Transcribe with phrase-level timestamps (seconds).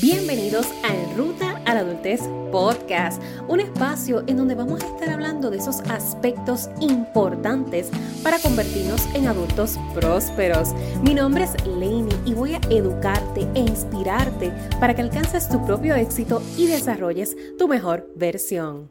[0.00, 5.50] Bienvenidos a Ruta a la Adultez Podcast, un espacio en donde vamos a estar hablando
[5.50, 7.90] de esos aspectos importantes
[8.22, 10.72] para convertirnos en adultos prósperos.
[11.02, 14.50] Mi nombre es Lainey y voy a educarte e inspirarte
[14.80, 18.88] para que alcances tu propio éxito y desarrolles tu mejor versión.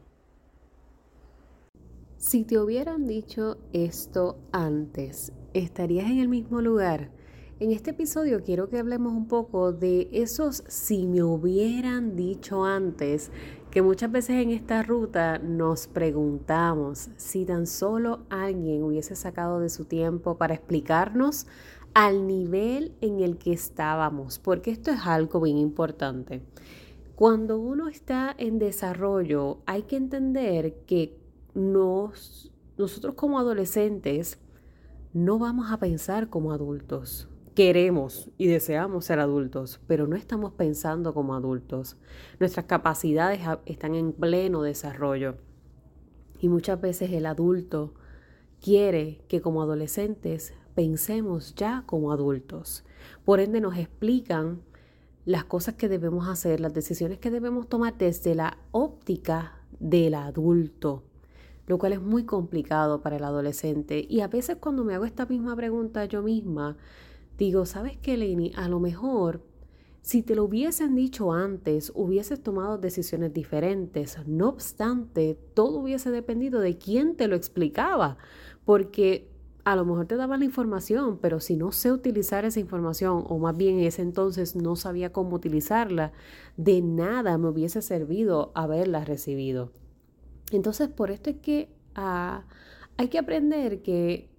[2.16, 7.10] Si te hubieran dicho esto antes, ¿estarías en el mismo lugar?
[7.62, 13.30] En este episodio quiero que hablemos un poco de esos si me hubieran dicho antes,
[13.70, 19.68] que muchas veces en esta ruta nos preguntamos si tan solo alguien hubiese sacado de
[19.68, 21.46] su tiempo para explicarnos
[21.94, 26.42] al nivel en el que estábamos, porque esto es algo bien importante.
[27.14, 31.16] Cuando uno está en desarrollo, hay que entender que
[31.54, 34.40] nos, nosotros como adolescentes
[35.12, 41.14] no vamos a pensar como adultos queremos y deseamos ser adultos, pero no estamos pensando
[41.14, 41.96] como adultos.
[42.40, 45.36] Nuestras capacidades están en pleno desarrollo.
[46.40, 47.94] Y muchas veces el adulto
[48.60, 52.84] quiere que como adolescentes pensemos ya como adultos.
[53.24, 54.62] Por ende nos explican
[55.24, 61.04] las cosas que debemos hacer, las decisiones que debemos tomar desde la óptica del adulto,
[61.66, 64.04] lo cual es muy complicado para el adolescente.
[64.08, 66.76] Y a veces cuando me hago esta misma pregunta yo misma,
[67.38, 68.52] digo, ¿sabes qué, Lenny?
[68.56, 69.42] A lo mejor,
[70.02, 74.18] si te lo hubiesen dicho antes, hubieses tomado decisiones diferentes.
[74.26, 78.16] No obstante, todo hubiese dependido de quién te lo explicaba,
[78.64, 79.28] porque
[79.64, 83.38] a lo mejor te daban la información, pero si no sé utilizar esa información, o
[83.38, 86.12] más bien en ese entonces no sabía cómo utilizarla,
[86.56, 89.70] de nada me hubiese servido haberla recibido.
[90.50, 92.44] Entonces, por esto es que ah,
[92.96, 94.31] hay que aprender que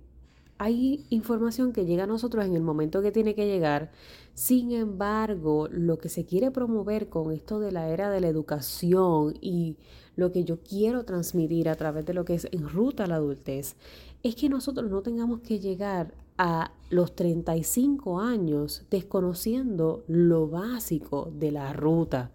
[0.58, 3.92] hay información que llega a nosotros en el momento que tiene que llegar.
[4.34, 9.36] Sin embargo, lo que se quiere promover con esto de la era de la educación
[9.42, 9.78] y
[10.16, 13.16] lo que yo quiero transmitir a través de lo que es en ruta a la
[13.16, 13.76] adultez,
[14.22, 21.52] es que nosotros no tengamos que llegar a los 35 años desconociendo lo básico de
[21.52, 22.32] la ruta.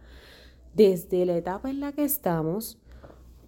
[0.75, 2.79] Desde la etapa en la que estamos,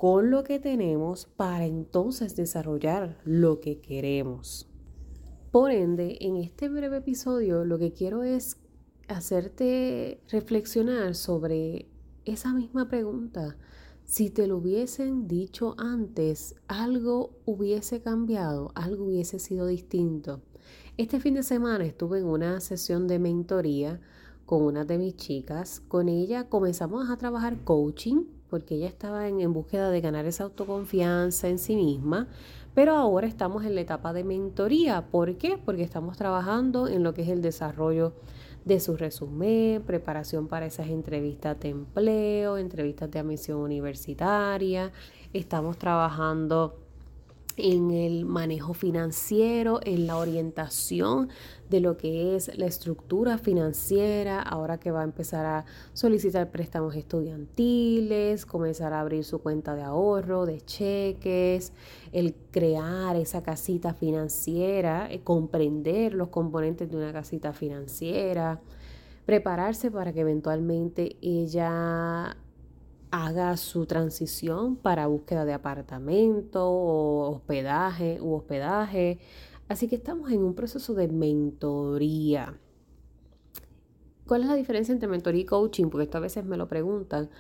[0.01, 4.67] con lo que tenemos para entonces desarrollar lo que queremos.
[5.51, 8.57] Por ende, en este breve episodio lo que quiero es
[9.09, 11.87] hacerte reflexionar sobre
[12.25, 13.59] esa misma pregunta.
[14.07, 20.41] Si te lo hubiesen dicho antes, algo hubiese cambiado, algo hubiese sido distinto.
[20.97, 24.01] Este fin de semana estuve en una sesión de mentoría
[24.47, 25.81] con una de mis chicas.
[25.89, 31.49] Con ella comenzamos a trabajar coaching porque ella estaba en, búsqueda de ganar esa autoconfianza
[31.49, 32.29] en sí misma,
[32.75, 35.07] pero ahora estamos en la etapa de mentoría.
[35.11, 35.57] ¿Por qué?
[35.57, 38.13] Porque estamos trabajando en lo que es el desarrollo
[38.65, 44.93] de su resumen, preparación para esas entrevistas de empleo, entrevistas de admisión universitaria.
[45.33, 46.80] Estamos trabajando
[47.63, 51.29] en el manejo financiero, en la orientación
[51.69, 56.97] de lo que es la estructura financiera, ahora que va a empezar a solicitar préstamos
[56.97, 61.73] estudiantiles, comenzar a abrir su cuenta de ahorro, de cheques,
[62.13, 68.61] el crear esa casita financiera, eh, comprender los componentes de una casita financiera,
[69.27, 72.37] prepararse para que eventualmente ella
[73.11, 79.19] haga su transición para búsqueda de apartamento o hospedaje u hospedaje.
[79.69, 82.59] Así que estamos en un proceso de mentoría.
[84.27, 85.87] ¿Cuál es la diferencia entre mentoría y coaching?
[85.87, 87.31] Porque esto a veces me lo preguntan.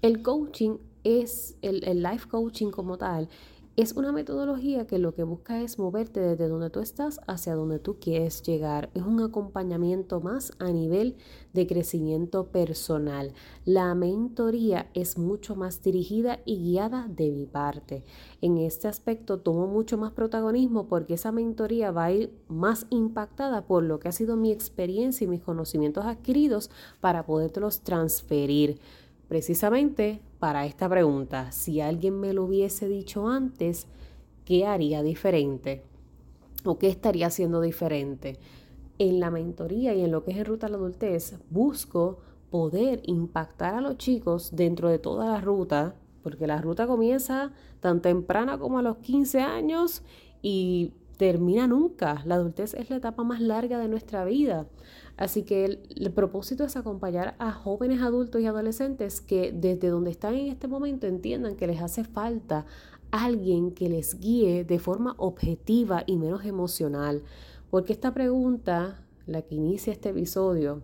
[0.00, 3.28] El coaching es el, el life coaching como tal,
[3.74, 7.78] es una metodología que lo que busca es moverte desde donde tú estás hacia donde
[7.78, 8.90] tú quieres llegar.
[8.92, 11.16] Es un acompañamiento más a nivel
[11.54, 13.32] de crecimiento personal.
[13.64, 18.04] La mentoría es mucho más dirigida y guiada de mi parte.
[18.42, 23.64] En este aspecto tomo mucho más protagonismo porque esa mentoría va a ir más impactada
[23.66, 28.78] por lo que ha sido mi experiencia y mis conocimientos adquiridos para podértelos transferir
[29.28, 31.52] precisamente para esta pregunta.
[31.52, 33.86] Si alguien me lo hubiese dicho antes,
[34.44, 35.84] ¿qué haría diferente?
[36.64, 38.38] ¿O qué estaría haciendo diferente?
[38.98, 42.18] En la mentoría y en lo que es en Ruta a la Adultez, busco
[42.50, 48.02] poder impactar a los chicos dentro de toda la ruta, porque la ruta comienza tan
[48.02, 50.02] temprana como a los 15 años
[50.42, 50.92] y
[51.22, 52.20] termina nunca.
[52.24, 54.66] La adultez es la etapa más larga de nuestra vida.
[55.16, 60.34] Así que el, propósito es acompañar a jóvenes adultos y adolescentes que desde donde están
[60.34, 62.66] en este momento entiendan que les hace falta
[63.12, 67.22] alguien que les guíe de forma objetiva y menos emocional.
[67.70, 70.82] Porque esta pregunta, la que inicia este episodio,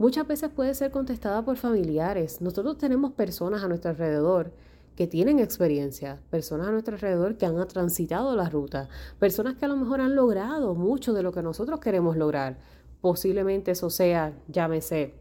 [0.00, 2.40] Muchas veces puede ser contestada por familiares.
[2.40, 4.52] Nosotros tenemos personas a nuestro alrededor
[4.98, 8.88] que tienen experiencia, personas a nuestro alrededor que han transitado la ruta,
[9.20, 12.58] personas que a lo mejor han logrado mucho de lo que nosotros queremos lograr.
[13.00, 15.14] Posiblemente eso sea, llámese,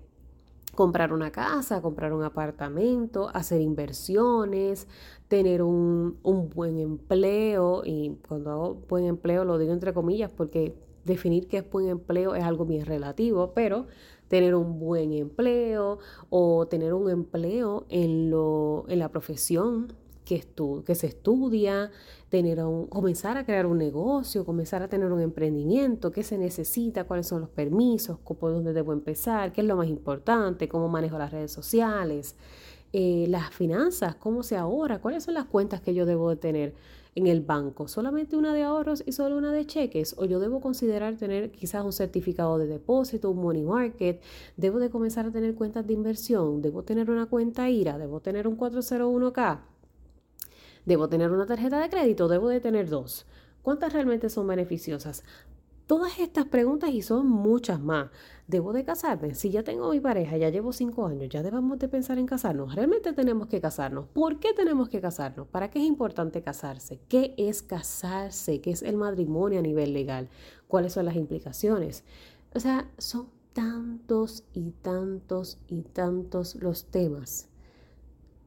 [0.74, 4.88] comprar una casa, comprar un apartamento, hacer inversiones,
[5.27, 7.83] tener un, un, buen empleo.
[7.85, 10.75] Y cuando hago buen empleo lo digo entre comillas porque
[11.06, 13.85] definir qué es buen empleo es algo bien relativo, pero
[14.27, 19.94] tener un buen empleo o tener un empleo en, lo, en la profesión
[20.27, 20.44] que,
[20.85, 21.89] que se estudia,
[22.29, 27.06] tener un, comenzar a crear un negocio, comenzar a tener un emprendimiento, qué se necesita,
[27.06, 31.18] cuáles son los permisos, por dónde debo empezar, qué es lo más importante, cómo manejo
[31.18, 32.35] las redes sociales,
[32.99, 36.73] eh, las finanzas, cómo se ahorra, cuáles son las cuentas que yo debo de tener
[37.13, 40.61] en el banco, solamente una de ahorros y solo una de cheques, o yo debo
[40.61, 44.19] considerar tener quizás un certificado de depósito, un money market,
[44.55, 48.47] debo de comenzar a tener cuentas de inversión, debo tener una cuenta IRA, debo tener
[48.47, 49.59] un 401k,
[50.88, 53.27] debo tener una tarjeta de crédito, debo de tener dos.
[53.61, 55.23] ¿Cuántas realmente son beneficiosas?
[55.87, 58.09] Todas estas preguntas y son muchas más.
[58.45, 59.35] ¿Debo de casarme?
[59.35, 62.75] Si ya tengo mi pareja, ya llevo cinco años, ya debemos de pensar en casarnos.
[62.75, 64.05] Realmente tenemos que casarnos.
[64.07, 65.47] ¿Por qué tenemos que casarnos?
[65.47, 66.99] ¿Para qué es importante casarse?
[67.07, 68.59] ¿Qué es casarse?
[68.59, 70.27] ¿Qué es el matrimonio a nivel legal?
[70.67, 72.03] ¿Cuáles son las implicaciones?
[72.53, 77.47] O sea, son tantos y tantos y tantos los temas.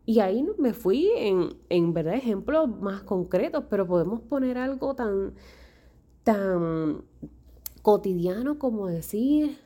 [0.04, 5.32] Y ahí me fui en, en verdad ejemplos más concretos, pero podemos poner algo tan
[6.25, 7.02] tan
[7.82, 9.58] cotidiano como decir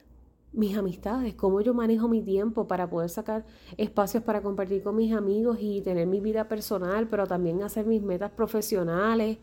[0.52, 3.44] mis amistades, cómo yo manejo mi tiempo para poder sacar
[3.76, 8.02] espacios para compartir con mis amigos y tener mi vida personal, pero también hacer mis
[8.02, 9.38] metas profesionales,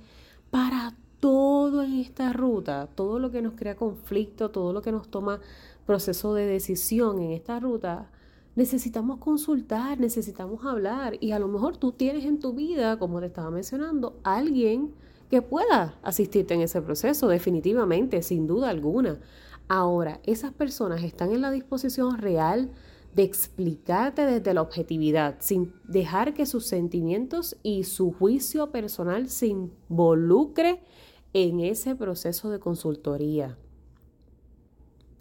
[0.50, 5.10] para todo en esta ruta, todo lo que nos crea conflicto, todo lo que nos
[5.10, 5.40] toma
[5.86, 8.10] proceso de decisión en esta ruta,
[8.56, 11.18] necesitamos consultar, necesitamos hablar.
[11.20, 14.94] Y a lo mejor tú tienes en tu vida, como te estaba mencionando, alguien
[15.32, 19.22] que pueda asistirte en ese proceso, definitivamente, sin duda alguna.
[19.70, 22.70] Ahora, esas personas están en la disposición real
[23.16, 29.48] de explicarte desde la objetividad, sin dejar que sus sentimientos y su juicio personal se
[29.48, 30.84] involucre
[31.32, 33.58] en ese proceso de consultoría.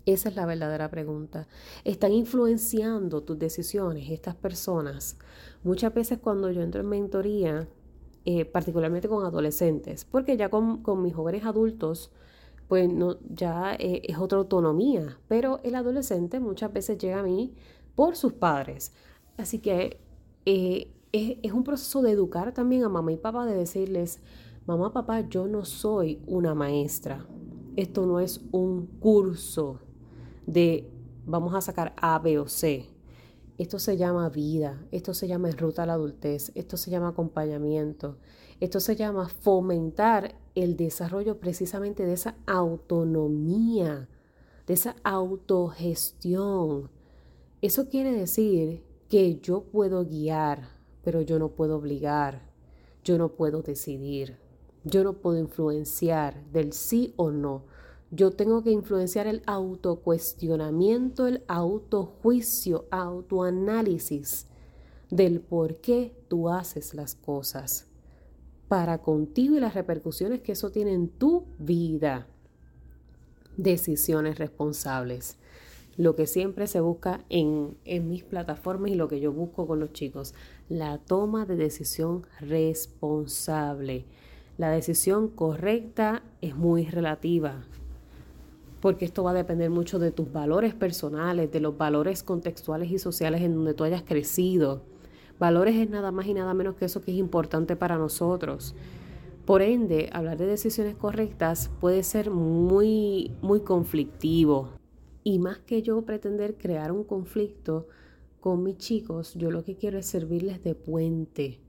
[0.06, 1.46] Esa es la verdadera pregunta.
[1.84, 5.16] ¿Están influenciando tus decisiones estas personas?
[5.62, 7.68] Muchas veces cuando yo entro en mentoría,
[8.32, 12.12] eh, particularmente con adolescentes, porque ya con, mis jóvenes adultos,
[12.69, 17.53] pues no, ya eh, es otra autonomía, pero el adolescente muchas veces llega a mí
[17.97, 18.93] por sus padres.
[19.37, 19.99] Así que
[20.47, 24.21] eh, es, es, un proceso de educar también a mamá y papá, de decirles,
[24.65, 27.27] mamá, papá, yo no soy una maestra,
[27.75, 29.81] esto no es un curso
[30.47, 30.88] de
[31.27, 32.87] vamos a sacar A, B o C.
[33.60, 38.16] Esto se llama vida, esto se llama ruta a la adultez, esto se llama acompañamiento,
[38.58, 44.08] esto se llama fomentar el desarrollo precisamente de esa autonomía,
[44.66, 46.90] de esa autogestión.
[47.60, 50.70] Eso quiere decir que yo puedo guiar,
[51.04, 52.50] pero yo no puedo obligar,
[53.04, 54.38] yo no puedo decidir,
[54.84, 57.66] yo no puedo influenciar del sí o no.
[58.12, 64.48] Yo tengo que influenciar el autocuestionamiento, el autojuicio, autoanálisis
[65.10, 67.86] del por qué tú haces las cosas
[68.67, 72.26] para contigo y las repercusiones que eso tiene en tu vida.
[73.56, 75.36] Decisiones responsables.
[75.96, 79.79] Lo que siempre se busca en, en mis plataformas y lo que yo busco con
[79.79, 80.34] los chicos.
[80.69, 84.05] La toma de decisión responsable.
[84.56, 87.64] La decisión correcta es muy relativa
[88.81, 92.99] porque esto va a depender mucho de tus valores personales, de los valores contextuales y
[92.99, 94.82] sociales en donde tú hayas crecido.
[95.39, 98.75] Valores es nada más y nada menos que eso que es importante para nosotros.
[99.44, 104.70] Por ende, hablar de decisiones correctas puede ser muy, muy conflictivo.
[105.25, 107.89] Y más que yo pretender crear un conflicto
[108.41, 111.60] con mis chicos, yo lo que quiero es servirles de puente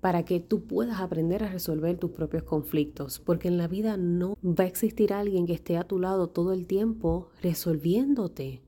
[0.00, 4.36] para que tú puedas aprender a resolver tus propios conflictos, porque en la vida no
[4.42, 8.62] va a existir alguien que esté a tu lado todo el tiempo resolviéndote.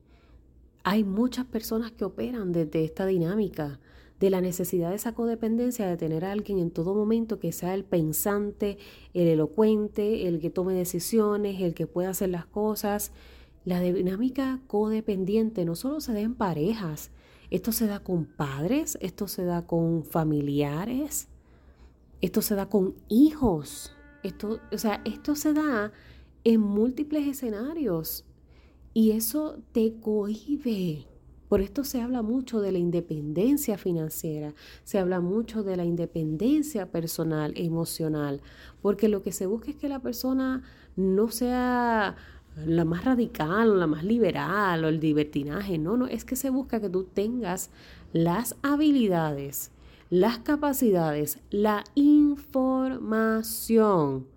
[0.83, 3.79] Hay muchas personas que operan desde esta dinámica
[4.19, 7.73] de la necesidad de esa codependencia de tener a alguien en todo momento que sea
[7.73, 8.77] el pensante,
[9.13, 13.11] el elocuente, el que tome decisiones, el que pueda hacer las cosas.
[13.65, 17.11] La dinámica codependiente no solo se da en parejas,
[17.53, 21.27] esto se da con padres, esto se da con familiares,
[22.19, 23.95] esto se da con hijos.
[24.23, 25.91] Esto, o sea, esto se da
[26.43, 28.25] en múltiples escenarios
[28.91, 31.05] y eso te cohibe.
[31.47, 36.89] Por esto se habla mucho de la independencia financiera, se habla mucho de la independencia
[36.89, 38.41] personal, emocional,
[38.81, 40.63] porque lo que se busca es que la persona
[40.95, 42.15] no sea
[42.65, 46.79] la más radical la más liberal o el libertinaje, no, no, es que se busca
[46.79, 47.69] que tú tengas
[48.11, 49.71] las habilidades,
[50.09, 54.27] las capacidades, la información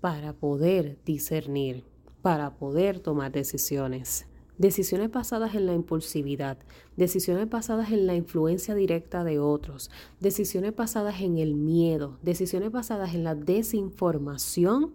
[0.00, 1.84] para poder discernir,
[2.22, 4.28] para poder tomar decisiones.
[4.58, 6.58] Decisiones basadas en la impulsividad,
[6.96, 9.88] decisiones basadas en la influencia directa de otros,
[10.18, 14.94] decisiones basadas en el miedo, decisiones basadas en la desinformación,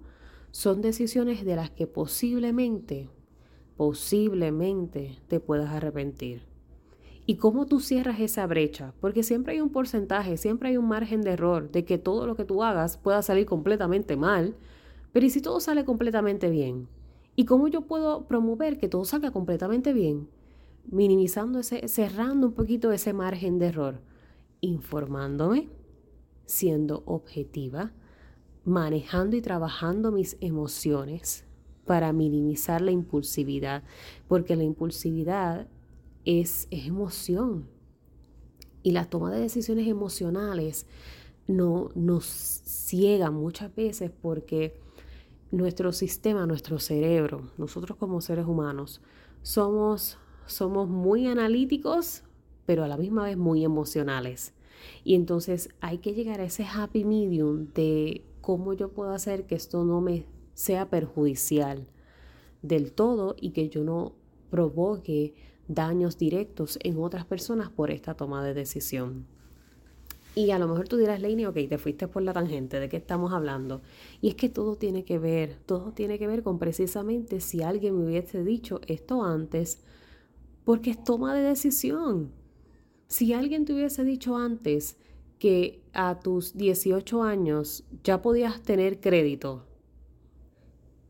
[0.53, 3.09] son decisiones de las que posiblemente,
[3.75, 6.43] posiblemente te puedas arrepentir.
[7.25, 8.93] ¿Y cómo tú cierras esa brecha?
[9.01, 12.35] Porque siempre hay un porcentaje, siempre hay un margen de error de que todo lo
[12.35, 14.55] que tú hagas pueda salir completamente mal,
[15.11, 16.87] pero ¿y si todo sale completamente bien?
[17.35, 20.29] ¿Y cómo yo puedo promover que todo salga completamente bien?
[20.85, 24.01] Minimizando ese, cerrando un poquito ese margen de error,
[24.61, 25.67] informándome,
[26.45, 27.91] siendo objetiva,
[28.65, 31.45] manejando y trabajando mis emociones
[31.85, 33.83] para minimizar la impulsividad,
[34.27, 35.67] porque la impulsividad
[36.25, 37.67] es, emoción.
[38.81, 40.85] Y la toma de decisiones emocionales
[41.47, 44.79] no, nos ciega muchas veces porque
[45.51, 49.01] nuestro sistema, nuestro cerebro, nosotros como seres humanos,
[49.41, 52.23] somos, somos muy analíticos,
[52.65, 54.53] pero a la misma vez muy emocionales.
[55.03, 59.55] Y entonces hay que llegar a ese happy medium de cómo yo puedo hacer que
[59.55, 61.87] esto no me sea perjudicial
[62.61, 64.15] del todo y que yo no
[64.51, 65.33] provoque
[65.69, 69.25] daños directos en otras personas por esta toma de decisión.
[70.35, 72.97] Y a lo mejor tú dirás, Leini, ok, te fuiste por la tangente, ¿de qué
[72.97, 73.81] estamos hablando?
[74.19, 77.97] Y es que todo tiene que ver, todo tiene que ver con precisamente si alguien
[77.97, 79.79] me hubiese dicho esto antes,
[80.65, 82.31] porque es toma de decisión.
[83.07, 84.97] Si alguien te hubiese dicho antes
[85.43, 89.65] que a tus 18 años ya podías tener crédito,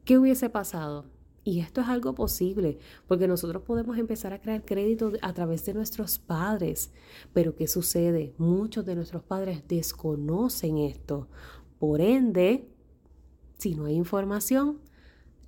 [0.06, 1.06] ¿qué hubiese pasado?
[1.44, 5.76] Y esto es algo posible, porque nosotros podemos empezar a crear crédito a través de
[5.76, 6.92] nuestros padres.
[7.32, 8.34] Pero ¿qué sucede?
[8.40, 11.28] Muchos de nuestros padres desconocen esto.
[11.78, 12.68] Por ende,
[13.60, 14.80] si no hay información,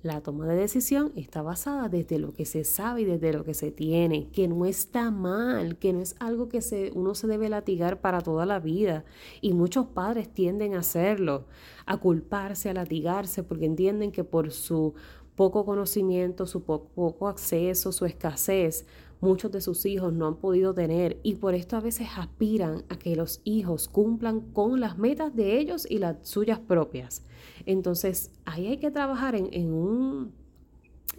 [0.06, 3.54] la toma de decisión está basada desde lo que se sabe y desde lo que
[3.54, 7.48] se tiene, que no está mal, que no es algo que se, uno se debe
[7.48, 9.04] latigar para toda la vida.
[9.40, 11.46] Y muchos padres tienden a hacerlo,
[11.84, 14.94] a culparse, a latigarse, porque entienden que por su
[15.34, 18.86] poco conocimiento, su poco acceso, su escasez,
[19.20, 22.98] muchos de sus hijos no han podido tener y por esto a veces aspiran a
[22.98, 27.24] que los hijos cumplan con las metas de ellos y las suyas propias.
[27.64, 30.32] Entonces ahí hay que trabajar en, un,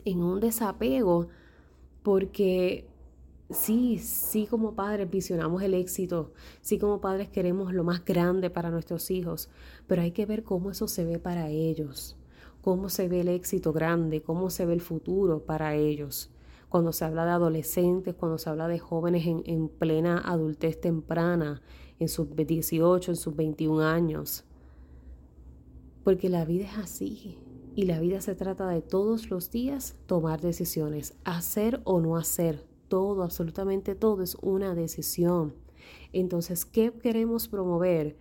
[0.05, 1.27] en un desapego
[2.03, 2.87] porque
[3.49, 8.71] sí, sí como padres visionamos el éxito, sí como padres queremos lo más grande para
[8.71, 9.49] nuestros hijos,
[9.87, 12.17] pero hay que ver cómo eso se ve para ellos
[12.67, 16.29] cómo se ve el éxito grande, cómo se ve el futuro para ellos.
[16.69, 21.61] Cuando se habla de adolescentes, cuando se habla de jóvenes en, plena adultez temprana,
[21.99, 24.43] en sus 18, en sus 21 años.
[26.03, 27.37] Porque la vida es así.
[27.75, 32.65] Y la vida se trata de todos los días tomar decisiones, hacer o no hacer.
[32.87, 35.53] Todo, absolutamente todo es una decisión.
[36.11, 38.17] Entonces, ¿qué queremos promover?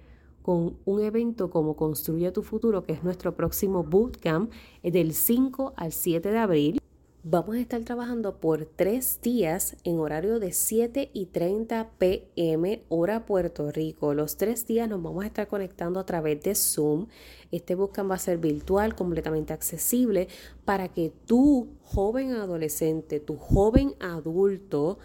[0.47, 4.53] con un evento como Construye tu futuro, que es nuestro próximo bootcamp
[4.85, 6.81] eh, del 5 al 7 de abril.
[7.29, 13.27] Vamos a estar trabajando por tres días en horario de 7 y 30 pm hora
[13.27, 14.15] Puerto Rico.
[14.15, 17.09] Los tres días nos vamos a estar conectando a través de Zoom.
[17.51, 20.29] Este bootcamp va a ser virtual, completamente accesible
[20.65, 25.01] para que tu joven adolescente, tu joven adulto,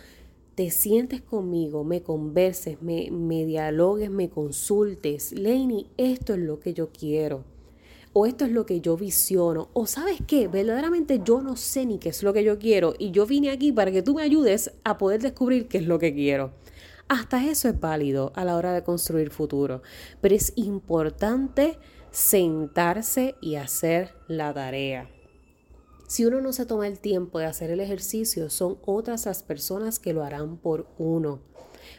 [0.53, 5.31] te sientes conmigo, me converses, me, me dialogues, me consultes.
[5.31, 7.45] Laney, esto es lo que yo quiero.
[8.13, 9.69] O esto es lo que yo visiono.
[9.73, 12.93] O sabes qué, verdaderamente yo no sé ni qué es lo que yo quiero.
[12.99, 15.97] Y yo vine aquí para que tú me ayudes a poder descubrir qué es lo
[15.99, 16.51] que quiero.
[17.07, 19.81] Hasta eso es válido a la hora de construir futuro.
[20.19, 21.77] Pero es importante
[22.11, 25.09] sentarse y hacer la tarea.
[26.07, 29.97] Si uno no se toma el tiempo de hacer el ejercicio, son otras las personas
[29.97, 31.39] que lo harán por uno.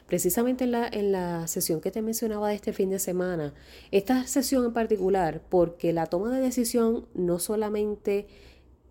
[0.07, 3.55] Precisamente en la, en la sesión que te mencionaba de este fin de semana,
[3.91, 8.27] esta sesión en particular, porque la toma de decisión no solamente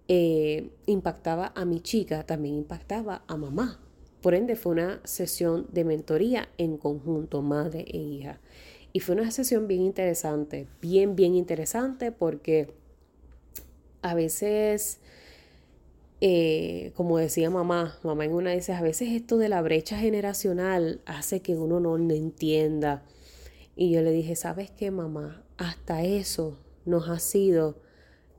[0.07, 3.79] eh, impactaba a mi chica, también impactaba a mamá.
[4.21, 8.39] Por ende, fue una sesión de mentoría en conjunto, madre e hija.
[8.93, 12.73] Y fue una sesión bien interesante, bien, bien interesante porque
[14.01, 14.99] a veces
[16.23, 21.01] eh, como decía mamá, mamá en una dice, a veces esto de la brecha generacional
[21.05, 23.03] hace que uno no, no entienda.
[23.75, 25.43] Y yo le dije, ¿sabes qué, mamá?
[25.57, 27.81] Hasta eso nos ha sido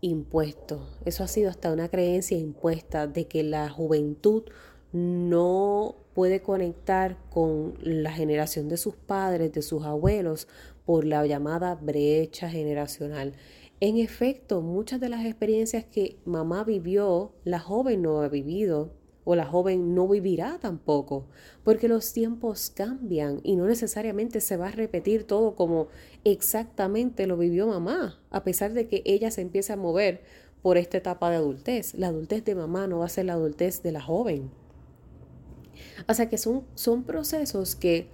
[0.00, 0.88] impuesto.
[1.04, 4.44] Eso ha sido hasta una creencia impuesta de que la juventud
[4.92, 10.46] no puede conectar con la generación de sus padres, de sus abuelos,
[10.84, 13.34] por la llamada brecha generacional.
[13.82, 18.92] En efecto, muchas de las experiencias que mamá vivió, la joven no ha vivido
[19.24, 21.26] o la joven no vivirá tampoco,
[21.64, 25.88] porque los tiempos cambian y no necesariamente se va a repetir todo como
[26.22, 30.22] exactamente lo vivió mamá, a pesar de que ella se empiece a mover
[30.62, 31.94] por esta etapa de adultez.
[31.94, 34.52] La adultez de mamá no va a ser la adultez de la joven.
[36.08, 38.06] O sea que son, son procesos que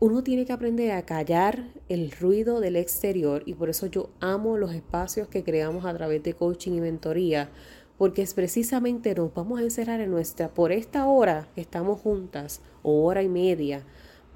[0.00, 4.56] uno tiene que aprender a callar el ruido del exterior y por eso yo amo
[4.56, 7.50] los espacios que creamos a través de coaching y mentoría,
[7.96, 12.60] porque es precisamente nos vamos a encerrar en nuestra, por esta hora que estamos juntas,
[12.84, 13.82] o hora y media,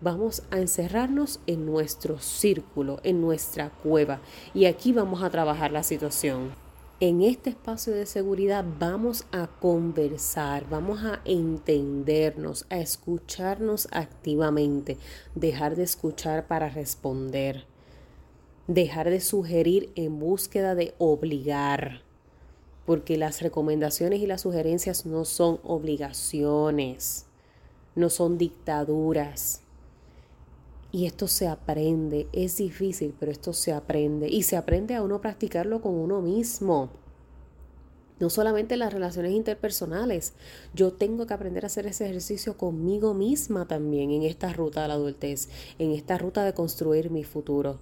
[0.01, 4.21] vamos a encerrarnos en nuestro círculo, en nuestra cueva,
[4.55, 6.62] y aquí vamos a trabajar la situación.
[7.05, 14.99] En este espacio de seguridad vamos a conversar, vamos a entendernos, a escucharnos activamente,
[15.35, 17.65] dejar de escuchar para responder,
[18.69, 22.03] dejar de sugerir en búsqueda de obligar
[22.87, 27.27] porque las recomendaciones y las sugerencias no son obligaciones,
[27.97, 29.62] no son dictaduras.
[30.93, 34.29] Y esto se aprende, es difícil, pero esto se aprende.
[34.29, 36.91] Y se aprende a uno practicarlo con uno mismo.
[38.21, 40.35] No solamente en las relaciones interpersonales.
[40.75, 44.89] Yo tengo que aprender a hacer ese ejercicio conmigo misma también en esta ruta de
[44.89, 47.81] la adultez, en esta ruta de construir mi futuro.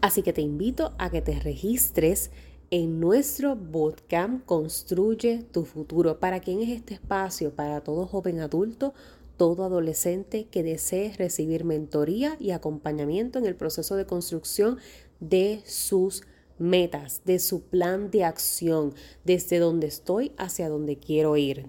[0.00, 2.30] Así que te invito a que te registres
[2.70, 6.20] en nuestro bootcamp Construye tu futuro.
[6.20, 7.54] ¿Para quién es este espacio?
[7.54, 8.94] Para todo joven adulto,
[9.36, 14.78] todo adolescente que desee recibir mentoría y acompañamiento en el proceso de construcción
[15.20, 16.22] de sus
[16.58, 18.94] metas, de su plan de acción,
[19.24, 21.66] desde donde estoy hacia donde quiero ir,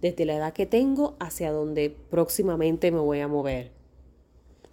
[0.00, 3.72] desde la edad que tengo hacia donde próximamente me voy a mover.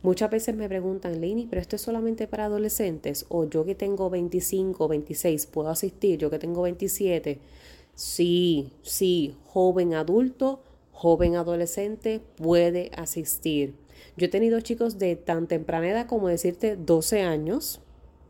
[0.05, 4.11] Muchas veces me preguntan, Lini, pero esto es solamente para adolescentes o yo que tengo
[4.11, 6.19] 25, 26, ¿puedo asistir?
[6.19, 7.39] Yo que tengo 27.
[7.95, 10.59] Sí, sí, joven adulto,
[10.95, 13.75] joven adolescente puede asistir.
[14.15, 17.81] Yo he tenido chicos de tan temprana edad como decirte 12 años,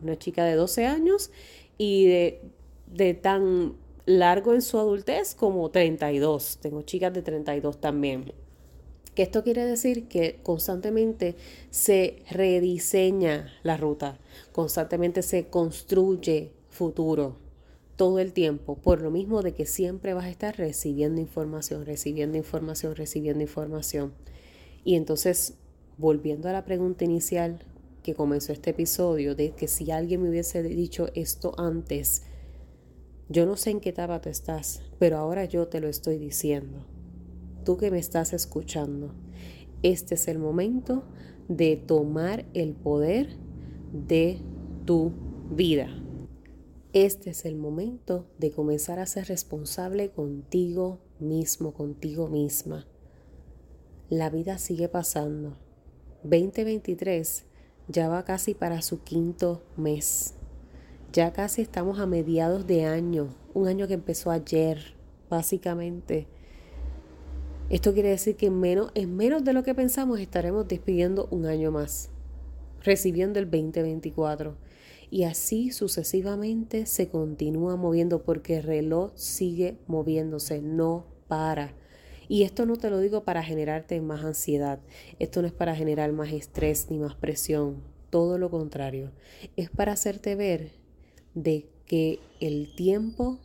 [0.01, 1.30] una chica de 12 años
[1.78, 2.41] y de,
[2.88, 3.75] de tan
[4.08, 6.58] largo en su adultez como 32.
[6.60, 8.34] Tengo chicas de 32 también
[9.13, 11.36] que esto quiere decir que constantemente
[11.69, 14.19] se rediseña la ruta,
[14.51, 17.44] constantemente se construye futuro
[17.95, 22.38] todo el tiempo, por lo mismo de que siempre vas a estar recibiendo información, recibiendo
[22.38, 24.13] información, recibiendo información.
[24.84, 25.55] Y entonces,
[25.97, 27.60] volviendo a la pregunta inicial
[28.03, 32.23] que comenzó este episodio, de que si alguien me hubiese dicho esto antes,
[33.29, 36.86] yo no sé en qué etapa tú estás, pero ahora yo te lo estoy diciendo
[37.65, 39.12] tú que me estás escuchando,
[39.84, 41.03] este es el momento
[41.49, 43.36] de tomar el poder
[43.91, 44.39] de
[44.86, 45.12] tu
[45.49, 45.89] vida.
[46.95, 52.88] Este es el momento de comenzar a ser responsable contigo mismo, contigo misma.
[54.10, 55.58] La vida sigue pasando.
[56.23, 57.43] 2023
[57.89, 60.36] ya va casi para su quinto mes.
[61.12, 64.95] Ya casi estamos a mediados de año, un año que empezó ayer,
[65.29, 66.27] básicamente.
[67.69, 71.45] Esto quiere decir que en menos, en menos de lo que pensamos estaremos despidiendo un
[71.45, 72.10] año más,
[72.86, 74.63] recibiendo el 2024.
[75.10, 81.74] Y así sucesivamente se continúa moviendo porque el reloj sigue moviéndose, no para.
[82.28, 84.80] Y esto no te lo digo para generarte más ansiedad,
[85.20, 89.12] esto no es para generar más estrés ni más presión, todo lo contrario,
[89.56, 90.72] es para hacerte ver
[91.36, 93.39] de que el tiempo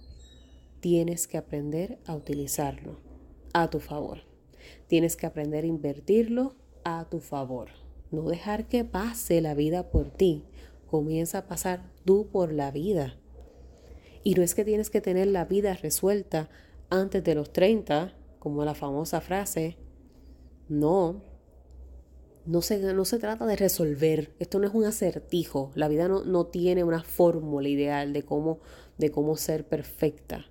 [0.81, 2.99] tienes que aprender a utilizarlo
[3.53, 4.21] a tu favor.
[4.87, 7.69] Tienes que aprender a invertirlo a tu favor.
[8.11, 10.45] No dejar que pase la vida por ti.
[10.91, 13.15] Comienza a pasar tú por la vida.
[14.25, 16.51] Y no es que tienes que tener la vida resuelta
[16.89, 19.77] antes de los 30, como la famosa frase.
[20.69, 21.23] No.
[22.45, 24.35] No se, no se trata de resolver.
[24.41, 25.71] Esto no es un acertijo.
[25.77, 28.59] La vida no, no tiene una fórmula ideal de cómo,
[28.99, 30.47] de cómo ser perfecta.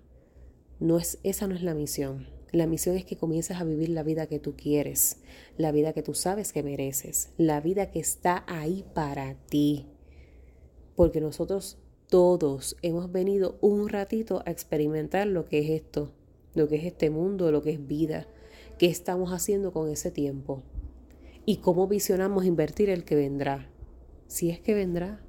[0.79, 2.29] No es, esa no es la misión.
[2.53, 5.17] La misión es que comiences a vivir la vida que tú quieres,
[5.57, 9.88] la vida que tú sabes que mereces, la vida que está ahí para ti.
[10.99, 11.77] Porque nosotros
[12.09, 16.11] todos hemos venido un ratito a experimentar lo que es esto
[16.53, 18.27] lo que es este mundo, lo que es vida,
[18.77, 20.61] qué estamos haciendo con ese tiempo
[21.45, 23.69] y cómo visionamos invertir el que vendrá,
[24.27, 25.21] si es que vendrá,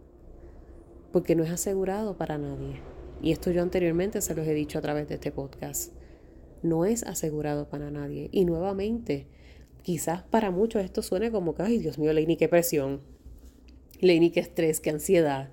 [1.12, 2.80] porque no es asegurado para nadie.
[3.22, 5.92] Y esto yo anteriormente se los he dicho a través de este podcast.
[6.62, 8.28] No es asegurado para nadie.
[8.32, 9.26] Y nuevamente,
[9.82, 13.00] quizás para muchos esto suene como que, ay Dios mío, Leini, qué presión.
[14.00, 15.50] Leini, qué estrés, qué ansiedad.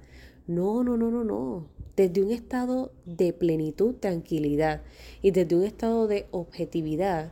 [0.47, 1.67] No, no, no, no, no.
[1.97, 4.81] Desde un estado de plenitud, tranquilidad
[5.21, 7.31] y desde un estado de objetividad,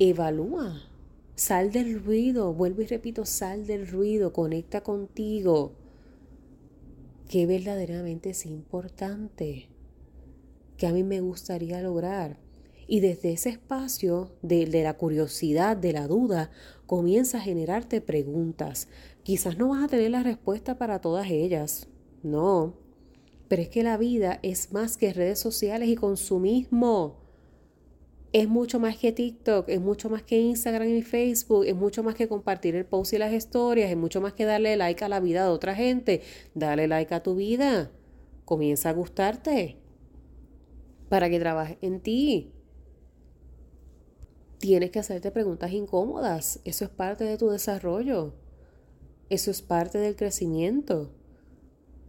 [0.00, 0.82] evalúa.
[1.36, 5.72] Sal del ruido, vuelvo y repito, sal del ruido, conecta contigo.
[7.28, 9.68] ¿Qué verdaderamente es importante?
[10.76, 12.38] ¿Qué a mí me gustaría lograr?
[12.88, 16.50] Y desde ese espacio de, de, la curiosidad, de la duda,
[16.86, 18.88] comienza a generarte preguntas.
[19.22, 21.88] Quizás no vas a tener la respuesta para todas ellas,
[22.22, 22.86] no.
[23.48, 27.20] Pero es que la vida es más que redes sociales y consumismo.
[28.32, 32.14] Es mucho más que TikTok, es mucho más que Instagram y Facebook, es mucho más
[32.14, 35.20] que compartir el post y las historias, es mucho más que darle like a la
[35.20, 36.22] vida de otra gente.
[36.54, 37.92] Dale like a tu vida.
[38.44, 39.78] Comienza a gustarte
[41.08, 42.52] para que trabajes en ti.
[44.58, 46.60] Tienes que hacerte preguntas incómodas.
[46.64, 48.34] Eso es parte de tu desarrollo.
[49.30, 51.12] Eso es parte del crecimiento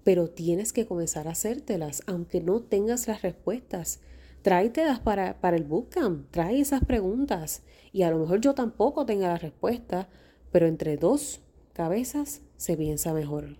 [0.08, 4.00] pero tienes que comenzar a hacértelas, aunque no tengas las respuestas.
[4.42, 7.64] Tráetelas para, para el bootcamp, trae esas preguntas.
[7.92, 10.08] Y a lo mejor yo tampoco tenga la respuesta,
[10.50, 11.42] pero entre dos
[11.74, 13.58] cabezas se piensa mejor.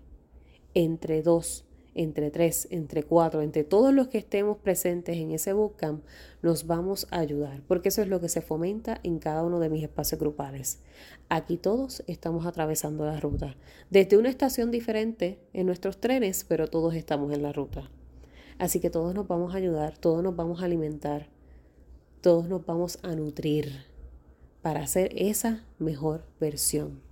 [0.72, 1.66] Entre dos
[1.98, 6.04] entre tres, entre cuatro, entre todos los que estemos presentes en ese bootcamp,
[6.42, 9.68] nos vamos a ayudar, porque eso es lo que se fomenta en cada uno de
[9.68, 10.78] mis espacios grupales.
[11.28, 13.56] Aquí todos estamos atravesando la ruta,
[13.90, 17.90] desde una estación diferente en nuestros trenes, pero todos estamos en la ruta.
[18.58, 21.26] Así que todos nos vamos a ayudar, todos nos vamos a alimentar,
[22.20, 23.72] todos nos vamos a nutrir
[24.62, 27.08] para hacer esa mejor versión.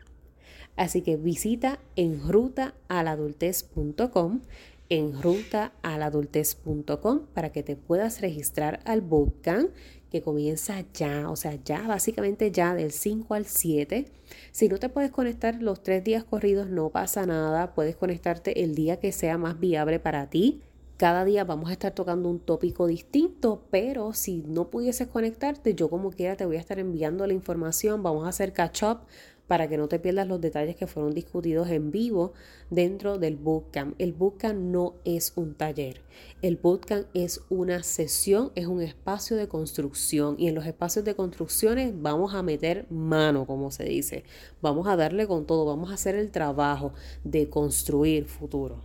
[0.76, 4.42] Así que visita en rutaaladultez.com
[4.88, 9.70] en rutaaladultez.com para que te puedas registrar al bootcamp
[10.10, 14.06] que comienza ya, o sea, ya básicamente ya del 5 al 7.
[14.52, 18.74] Si no te puedes conectar los tres días corridos, no pasa nada, puedes conectarte el
[18.74, 20.62] día que sea más viable para ti.
[20.96, 25.90] Cada día vamos a estar tocando un tópico distinto, pero si no pudieses conectarte, yo
[25.90, 29.00] como quiera te voy a estar enviando la información, vamos a hacer catch up
[29.46, 32.32] para que no te pierdas los detalles que fueron discutidos en vivo
[32.70, 33.94] dentro del bootcamp.
[33.98, 36.02] El bootcamp no es un taller.
[36.42, 41.14] El bootcamp es una sesión, es un espacio de construcción y en los espacios de
[41.14, 44.24] construcciones vamos a meter mano, como se dice.
[44.62, 48.80] Vamos a darle con todo, vamos a hacer el trabajo de construir futuro.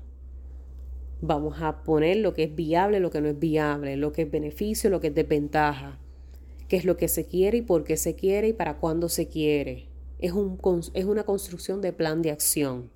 [1.23, 4.31] Vamos a poner lo que es viable, lo que no es viable, lo que es
[4.31, 5.99] beneficio, lo que es desventaja,
[6.67, 9.27] qué es lo que se quiere y por qué se quiere y para cuándo se
[9.27, 9.90] quiere
[10.21, 10.59] es, un,
[10.93, 12.89] es una construcción de plan de acción.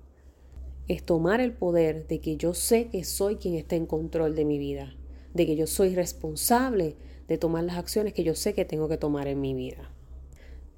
[0.88, 4.44] Es tomar el poder de que yo sé que soy quien está en control de
[4.44, 4.94] mi vida,
[5.34, 8.96] de que yo soy responsable de tomar las acciones que yo sé que tengo que
[8.96, 9.90] tomar en mi vida.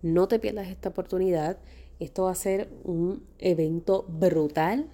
[0.00, 1.58] No te pierdas esta oportunidad.
[2.00, 4.88] Esto va a ser un evento brutal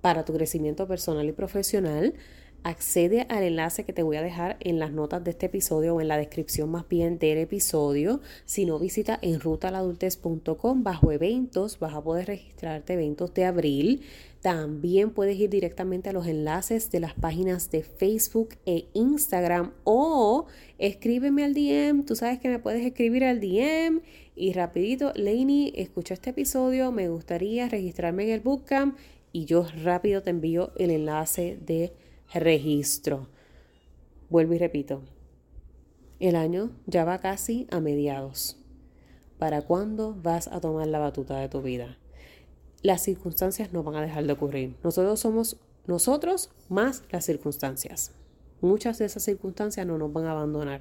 [0.00, 2.14] para tu crecimiento personal y profesional
[2.62, 6.00] accede al enlace que te voy a dejar en las notas de este episodio o
[6.00, 8.20] en la descripción más bien del episodio.
[8.44, 14.02] Si no, visita en rutaladultez.com bajo eventos, vas a poder registrarte eventos de abril.
[14.40, 20.46] También puedes ir directamente a los enlaces de las páginas de Facebook e Instagram o
[20.78, 22.04] escríbeme al DM.
[22.04, 24.02] Tú sabes que me puedes escribir al DM
[24.36, 28.96] y rapidito, Lainey, escucha este episodio, me gustaría registrarme en el bootcamp
[29.32, 31.92] y yo rápido te envío el enlace de
[32.34, 33.28] registro.
[34.28, 35.02] Vuelvo y repito,
[36.18, 38.56] el año ya va casi a mediados.
[39.38, 41.98] ¿Para cuándo vas a tomar la batuta de tu vida?
[42.82, 44.76] Las circunstancias no van a dejar de ocurrir.
[44.82, 48.12] Nosotros somos nosotros más las circunstancias.
[48.60, 50.80] Muchas de esas circunstancias no nos van a abandonar,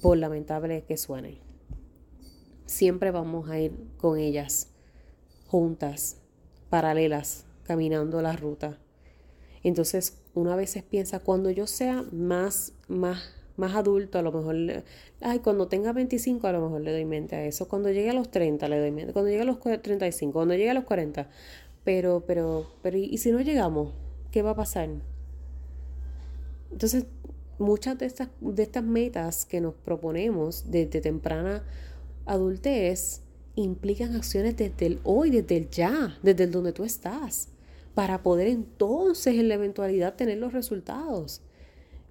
[0.00, 1.40] por lamentable que suene.
[2.64, 4.70] Siempre vamos a ir con ellas,
[5.46, 6.22] juntas,
[6.70, 8.78] paralelas, caminando la ruta
[9.68, 14.84] entonces, una vez piensa, cuando yo sea más, más, más adulto, a lo mejor,
[15.20, 17.66] ay, cuando tenga 25, a lo mejor le doy mente a eso.
[17.66, 19.12] Cuando llegue a los 30, le doy mente.
[19.12, 21.28] Cuando llegue a los 35, cuando llegue a los 40.
[21.82, 23.92] Pero, pero, pero, ¿y si no llegamos?
[24.30, 24.88] ¿Qué va a pasar?
[26.70, 27.06] Entonces,
[27.58, 31.64] muchas de estas, de estas metas que nos proponemos desde temprana
[32.24, 33.22] adultez
[33.56, 37.48] implican acciones desde el hoy, desde el ya, desde el donde tú estás
[37.96, 41.40] para poder entonces en la eventualidad tener los resultados.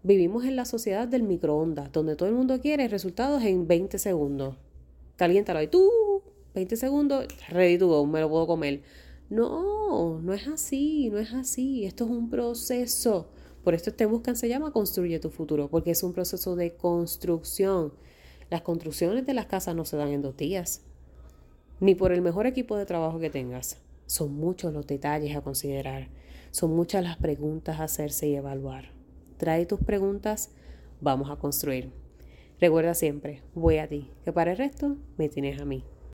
[0.02, 4.56] Vivimos en la sociedad del microondas, donde todo el mundo quiere resultados en 20 segundos.
[5.16, 5.88] Caliéntalo y tú,
[6.56, 8.82] 20 segundos, ready to go, me lo puedo comer.
[9.30, 11.86] No, no es así, no es así.
[11.86, 13.30] Esto es un proceso.
[13.64, 17.94] Por esto este Buscan se llama Construye tu futuro, porque es un proceso de construcción.
[18.50, 20.82] Las construcciones de las casas no se dan en dos días,
[21.80, 23.85] ni por el mejor equipo de trabajo que tengas.
[24.06, 26.10] Son muchos los detalles a considerar,
[26.52, 28.92] son muchas las preguntas a hacerse y evaluar.
[29.38, 30.52] Trae tus preguntas,
[31.02, 31.92] vamos a construir.
[32.60, 35.84] Recuerda siempre, voy a ti, que para el resto me tienes a mí.